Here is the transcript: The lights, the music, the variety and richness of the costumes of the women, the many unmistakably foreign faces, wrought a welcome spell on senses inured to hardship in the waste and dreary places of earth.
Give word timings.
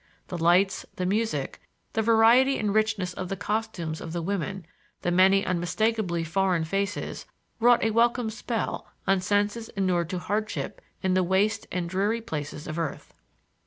The 0.29 0.37
lights, 0.39 0.83
the 0.95 1.05
music, 1.05 1.61
the 1.93 2.01
variety 2.01 2.57
and 2.57 2.73
richness 2.73 3.13
of 3.13 3.29
the 3.29 3.35
costumes 3.35 4.01
of 4.01 4.13
the 4.13 4.21
women, 4.23 4.65
the 5.03 5.11
many 5.11 5.45
unmistakably 5.45 6.23
foreign 6.23 6.63
faces, 6.63 7.27
wrought 7.59 7.83
a 7.83 7.91
welcome 7.91 8.31
spell 8.31 8.87
on 9.05 9.21
senses 9.21 9.69
inured 9.77 10.09
to 10.09 10.17
hardship 10.17 10.81
in 11.03 11.13
the 11.13 11.21
waste 11.21 11.67
and 11.71 11.87
dreary 11.87 12.19
places 12.19 12.65
of 12.67 12.79
earth. 12.79 13.13